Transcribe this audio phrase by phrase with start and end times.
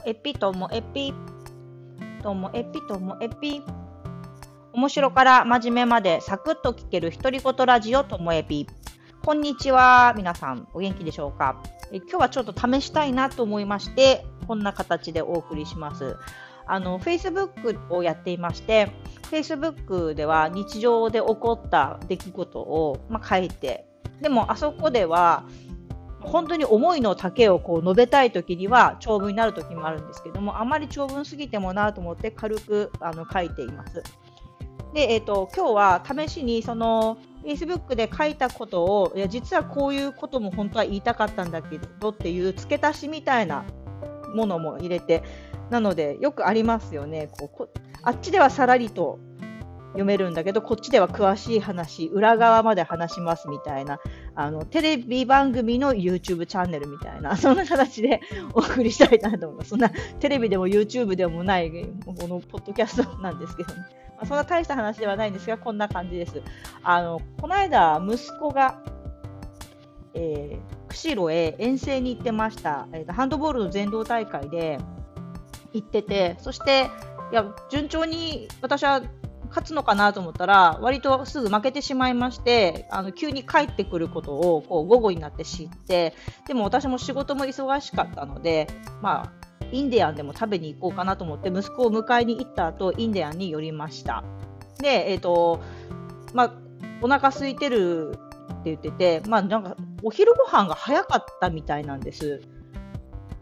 [0.00, 1.12] もえぴともえぴ。
[2.22, 3.62] ともえぴともえぴ。
[4.72, 8.66] 面白から真面目までサクッと聞ける独り言ラジオともえぴ。
[9.22, 10.14] こんにちは。
[10.16, 11.62] 皆さん、お元気でしょうか？
[11.92, 16.16] え今日はちょっと試したいなと思いまして、こんな形でお送りします。
[16.66, 18.90] あの、Facebook をやっていまして、
[19.30, 23.84] Facebook では日常で起こった出来事を、まあ、書いて、
[24.22, 25.44] でもあそこでは、
[26.20, 34.02] 本当に思いの丈をこう述べたい時には長文になる時もあるんですけどもあまり長文すぎてもなと思って軽くあの書いています。
[34.92, 43.64] で、えーと、今日は試しにその Facebook で書いたことをいや実はこういうことも本当は言いたかったんだけどっていう付け足しみたいな
[44.34, 45.22] ものも入れて
[45.70, 49.18] なのでよくありますよねこうあっちではさらりと
[49.90, 53.98] 読めるんだけどこっちでは詳しい話裏側まで話しますみたいな
[54.34, 58.20] あのテレビ番組の YouTube チャンネルみたいな そんな形で
[58.54, 61.70] お送りしたいなと思いますそんなテレビでも YouTube でもない
[62.04, 63.80] このポッドキャストなんですけどね、
[64.16, 66.40] まあ、そんな大した話ではないんですがこんな感じです。
[66.82, 68.78] あのこの間息子が
[70.12, 74.80] えー、釧路へ遠征に行ってました、えーとハンドボールの全道大会で
[75.72, 76.90] 行っててそして
[77.30, 79.02] いや順調に私は
[79.50, 86.14] 勝つのかなと思ったら割とすぐ負けてしまいましてあの急に帰ってくることをこう午後になって知って
[86.46, 88.68] でも私も仕事も忙しかったので
[89.02, 89.32] まあ
[89.72, 94.24] インディアンでも食べに行こうかなと思って息子を迎えに行った後インディアンに寄りました。
[94.78, 95.60] でえっ、ー、と
[96.32, 96.54] まあ
[97.02, 98.18] お腹空いてる
[98.60, 102.40] って言っててまあなんかお昼ご飯が早かったみたいなんです。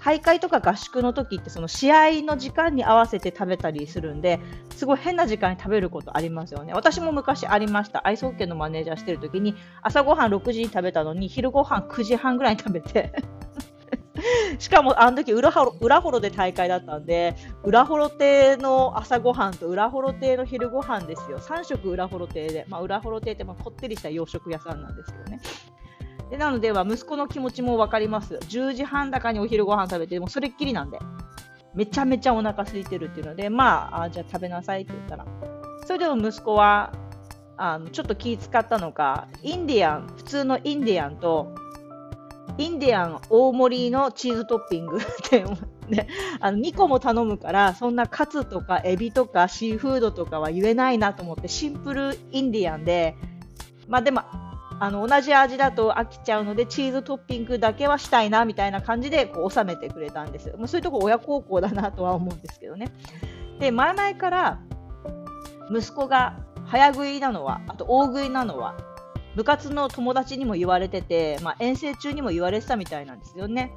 [0.00, 4.40] 大会とか合宿の時ってその試合の時間に合わせて食べたりするんで
[4.76, 6.72] すごい変な時間に食べることありますよね。
[6.72, 8.06] 私も昔ありました。
[8.06, 13.12] アイスホッケーのマネージャーしてる時に朝ごはん6時に食べたのに昼ごはん9時半ぐらいに食べて
[14.58, 21.38] しかもあの時裏幌裏幌で大会だったんで裏幌亭の朝ごはんと裏幌亭の昼ごはんですよ。
[21.38, 25.40] 3食裏幌亭で、まあ、裏幌亭ってまあこってりした洋食屋さんなんですけどね。
[26.30, 28.36] でなのでは息子の気持ちも分かります。
[28.36, 30.98] 10時半だかにお昼ご飯食べて、もそれっきりなんで、
[31.74, 35.26] めちゃめちゃお腹空いてるっていうので、まあ、あじゃあ食べなさいって言ったら、
[35.86, 36.92] それでも息子は、
[37.56, 41.54] あのちょっと気使ったのか、インディアン、普通のインディアンと、
[42.58, 45.00] インディアン大盛りのチーズトッピング っ
[45.30, 45.44] て
[45.88, 46.08] ね、
[46.40, 53.16] あの2個も頼むからそんなカツとかエビとかシーフードとかは言えないなと思ってシンプルインディアンで。
[53.88, 54.20] まあでも
[54.80, 60.54] あの同じ味だと飽きちゃうのでチーズトッピングだけはしたいなみたいな感じでこう収めてくれたんです。
[60.56, 62.92] まあ、そういうとこ親孝行だなとは思うんですけどね。
[63.58, 64.60] で前々から
[65.70, 68.76] 息子が早食いなのはあと大食いなのは
[69.38, 73.72] 部活の友達にも言われてて、まあ、遠征中にも言われてたみたいなんですよね。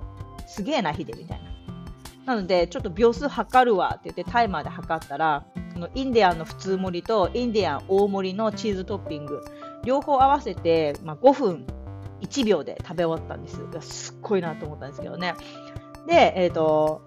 [0.48, 1.42] すげえな、ヒデみたい
[2.26, 2.36] な。
[2.36, 5.46] なので、ちょっと秒数測るわって言ってタイマーで測ったら、
[5.94, 9.44] インディアンの普通盛りとインディアン大盛りのチーズトッピング、
[9.84, 11.66] 両方合わせて、まあ、5分
[12.22, 13.60] 1秒で食べ終わったんです。
[13.82, 15.34] すっごいなと思ったんですけどね。
[16.08, 17.02] で、えっ、ー、と、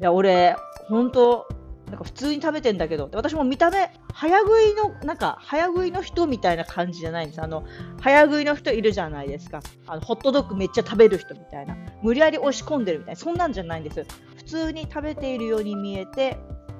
[0.00, 0.56] いや、俺、
[0.88, 1.46] 本当
[1.92, 7.42] なんか普通に食べてんだけど、私も見た目、早食いの、なんか、早食いの人みたいな感じじゃないんです。
[7.42, 7.64] あの、
[8.00, 9.60] 早食いの人いるじゃないですか。
[9.86, 11.76] あの、ホットドッグめっちゃ食べる人みたいな。
[12.02, 13.20] 無理やり押し込んでるみたいな。
[13.20, 14.06] そんなんじゃないんです。
[14.36, 16.38] 普通に食べているように見えて、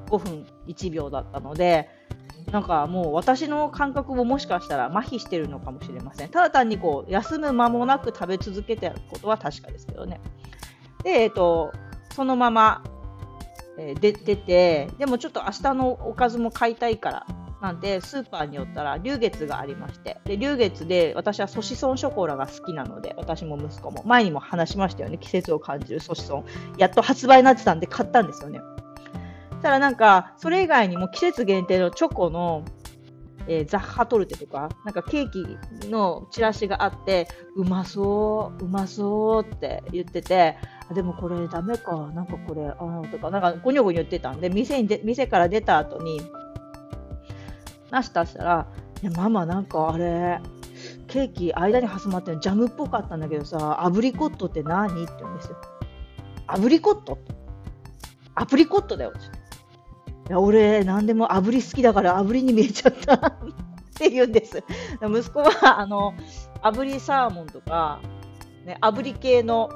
[0.09, 1.91] 5分1秒だったので、
[2.53, 6.29] なんかもう私の感覚ももしかしたら麻痺してるのかもしれません。
[6.29, 10.21] ただ単にこう休む間もなく食べ続けてることは確かですけどね。
[11.03, 11.73] で、えっ、ー、と、
[12.15, 12.85] そのまま、
[13.79, 17.27] えー、出てて、でもちょっと明日のおかずも買いたいから
[17.63, 20.19] なんでスーパーに寄ったら龍月がありまして。
[20.25, 24.03] で龍月で私はソシソンショコラが好きなので私も息子も。
[24.05, 25.17] 前にも話しましたよね。
[25.17, 26.45] 季節を感じるソシソン。
[26.77, 28.61] やっと発売になってたんで買ったんですよね。
[29.63, 32.65] たらなんか、それ以外にも季節限定のチョコの、
[33.49, 35.31] えー、ザッハトルテとか、なんかケー
[35.81, 40.57] キのチラシがあって、うまそう、うまそうって言ってて、
[40.93, 46.21] でもこれダメか、なんかこれ、ああ、とか、なんかゴニョゴニョ言ってたんで、店にで店から出た後に、
[47.91, 48.67] なし出したら、
[49.03, 50.41] いや、ママなんかあれ、
[51.09, 55.03] ケーキ間に挟まってるジャムっぽかったんだけどさ、アブリコットって何？
[55.03, 55.57] って言うんですよ。
[56.47, 57.19] アブリコット？
[58.35, 59.13] アプリコットだよ。
[60.33, 63.21] や俺、何でも炙り好きだから炙りに見えちゃったっ
[63.95, 64.65] て言うんです。
[65.03, 66.15] 息子は、あの、
[66.63, 68.01] 炙りサーモンとか、
[68.65, 69.69] ね、炙り系の、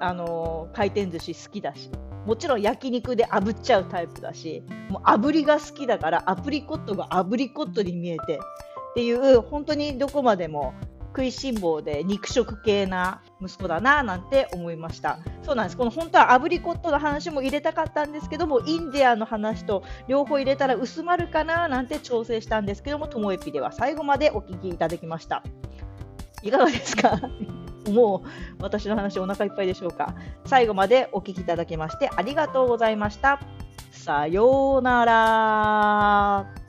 [0.00, 1.90] あの回転寿司好きだし、
[2.26, 10.74] もちろん焼肉で炙っちゃうタイプだし、もう炙りが好きだから、アプリコットがアプリコットに見えてっていう、本当にどこまでも
[11.14, 15.20] 食いしん坊で肉食系な息子だななんて思いました。
[15.44, 15.76] そうなんです。
[15.76, 25.44] この本当はアブリコットの話も入れたかったんですけどもインディアンの話と両方入れたら薄まるかななんて調整したんですけどもともえぴでは最後までお聞きいただきました。
[26.42, 27.20] いかがですか？
[27.92, 28.24] も
[28.58, 30.14] う私の話お腹いっぱいでしょうか。
[30.46, 33.38] 最後までお聞きいただきましてありがとうございました。
[33.92, 36.63] さようなら。